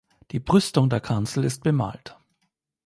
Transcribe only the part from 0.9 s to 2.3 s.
Kanzel ist bemalt.